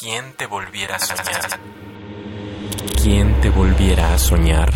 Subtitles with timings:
[0.00, 1.60] ¿Quién te volviera a soñar?
[3.02, 4.70] ¿Quién te volviera a soñar?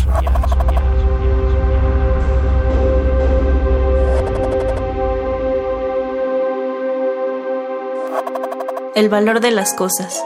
[8.95, 10.25] El valor de las cosas.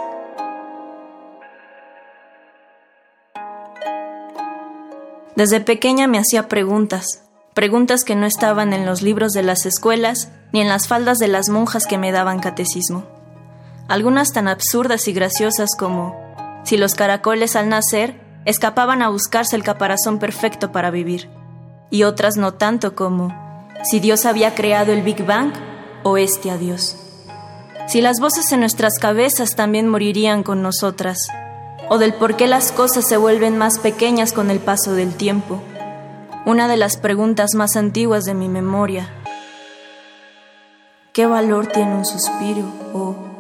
[5.36, 7.22] Desde pequeña me hacía preguntas,
[7.54, 11.28] preguntas que no estaban en los libros de las escuelas ni en las faldas de
[11.28, 13.17] las monjas que me daban catecismo.
[13.88, 16.16] Algunas tan absurdas y graciosas como
[16.64, 21.30] si los caracoles al nacer escapaban a buscarse el caparazón perfecto para vivir,
[21.90, 23.34] y otras no tanto como
[23.84, 25.54] si Dios había creado el Big Bang
[26.04, 26.98] o este a Dios.
[27.88, 31.20] Si las voces en nuestras cabezas también morirían con nosotras,
[31.88, 35.62] o del por qué las cosas se vuelven más pequeñas con el paso del tiempo.
[36.46, 39.10] Una de las preguntas más antiguas de mi memoria.
[41.14, 43.37] ¿Qué valor tiene un suspiro o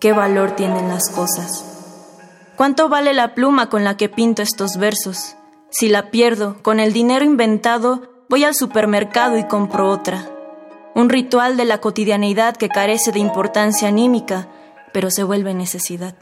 [0.00, 1.64] qué valor tienen las cosas?
[2.56, 5.36] ¿Cuánto vale la pluma con la que pinto estos versos?
[5.70, 10.30] Si la pierdo, con el dinero inventado, voy al supermercado y compro otra.
[10.94, 14.48] Un ritual de la cotidianeidad que carece de importancia anímica,
[14.92, 16.14] pero se vuelve necesidad.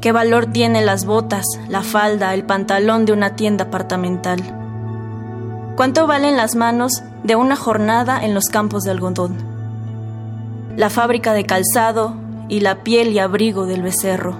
[0.00, 4.63] ¿Qué valor tiene las botas, la falda, el pantalón de una tienda apartamental?
[5.76, 9.34] ¿Cuánto valen las manos de una jornada en los campos de algodón?
[10.76, 12.14] La fábrica de calzado
[12.48, 14.36] y la piel y abrigo del becerro.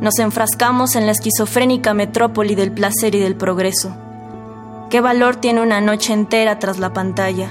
[0.00, 3.96] Nos enfrascamos en la esquizofrénica metrópoli del placer y del progreso.
[4.90, 7.50] ¿Qué valor tiene una noche entera tras la pantalla?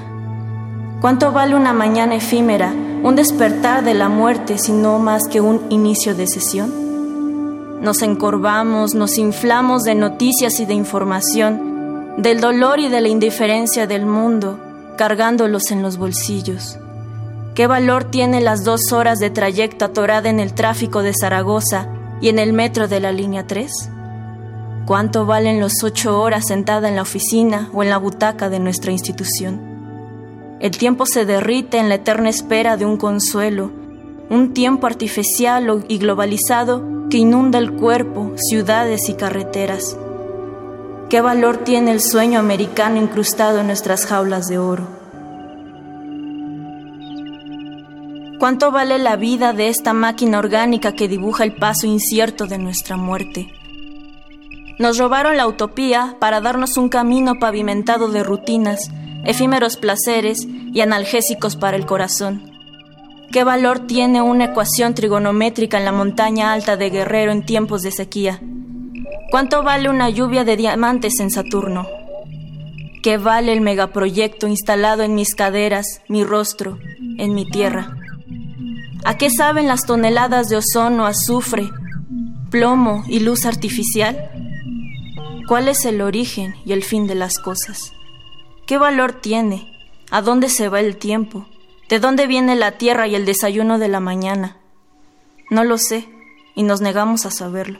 [1.02, 2.72] ¿Cuánto vale una mañana efímera,
[3.04, 7.82] un despertar de la muerte, si no más que un inicio de sesión?
[7.82, 11.67] Nos encorvamos, nos inflamos de noticias y de información,
[12.18, 14.60] del dolor y de la indiferencia del mundo,
[14.98, 16.80] cargándolos en los bolsillos.
[17.54, 21.88] ¿Qué valor tiene las dos horas de trayecto atorada en el tráfico de Zaragoza
[22.20, 23.72] y en el metro de la línea 3?
[24.88, 28.92] ¿Cuánto valen las ocho horas sentada en la oficina o en la butaca de nuestra
[28.92, 30.58] institución?
[30.60, 33.72] El tiempo se derrite en la eterna espera de un consuelo,
[34.32, 39.98] un tiempo artificial y globalizado que inunda el cuerpo, ciudades y carreteras.
[41.10, 44.86] ¿Qué valor tiene el sueño americano incrustado en nuestras jaulas de oro?
[48.40, 52.98] ¿Cuánto vale la vida de esta máquina orgánica que dibuja el paso incierto de nuestra
[52.98, 53.48] muerte?
[54.80, 58.92] Nos robaron la utopía para darnos un camino pavimentado de rutinas,
[59.24, 62.52] efímeros placeres y analgésicos para el corazón.
[63.32, 67.92] ¿Qué valor tiene una ecuación trigonométrica en la montaña alta de Guerrero en tiempos de
[67.92, 68.42] sequía?
[69.30, 71.88] ¿Cuánto vale una lluvia de diamantes en Saturno?
[73.04, 76.80] ¿Qué vale el megaproyecto instalado en mis caderas, mi rostro,
[77.18, 77.98] en mi tierra?
[79.04, 81.70] ¿A qué saben las toneladas de ozono, azufre,
[82.50, 84.32] plomo y luz artificial?
[85.48, 87.94] ¿Cuál es el origen y el fin de las cosas?
[88.66, 89.72] ¿Qué valor tiene?
[90.10, 91.48] ¿A dónde se va el tiempo?
[91.90, 94.58] ¿De dónde viene la tierra y el desayuno de la mañana?
[95.50, 96.08] No lo sé,
[96.56, 97.80] y nos negamos a saberlo.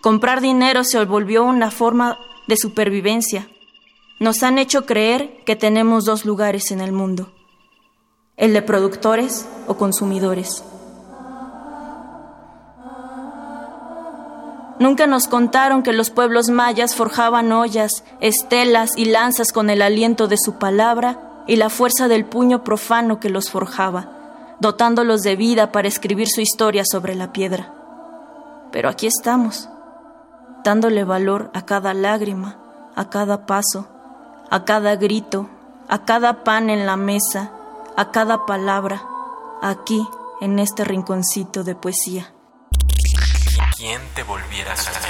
[0.00, 2.18] Comprar dinero se volvió una forma
[2.48, 3.48] de supervivencia.
[4.18, 7.30] Nos han hecho creer que tenemos dos lugares en el mundo,
[8.38, 10.64] el de productores o consumidores.
[14.78, 20.26] Nunca nos contaron que los pueblos mayas forjaban ollas, estelas y lanzas con el aliento
[20.26, 25.72] de su palabra y la fuerza del puño profano que los forjaba, dotándolos de vida
[25.72, 27.74] para escribir su historia sobre la piedra.
[28.72, 29.68] Pero aquí estamos,
[30.64, 32.58] dándole valor a cada lágrima,
[32.96, 33.88] a cada paso,
[34.50, 35.48] a cada grito,
[35.88, 37.52] a cada pan en la mesa,
[37.96, 39.02] a cada palabra,
[39.62, 40.06] aquí,
[40.40, 42.32] en este rinconcito de poesía.
[43.76, 45.00] ¿Quién te volviera a soñar?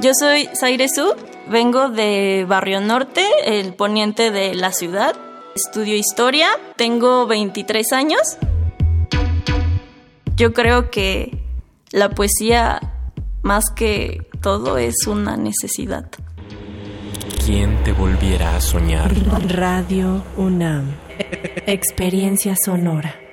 [0.00, 1.14] Yo soy Zaire Su
[1.48, 5.14] Vengo de Barrio Norte, el poniente de la ciudad.
[5.54, 8.38] Estudio historia, tengo 23 años.
[10.36, 11.43] Yo creo que
[11.94, 12.80] la poesía,
[13.42, 16.10] más que todo, es una necesidad.
[17.46, 19.12] ¿Quién te volviera a soñar?
[19.46, 20.90] Radio UNAM.
[21.66, 23.23] Experiencia sonora.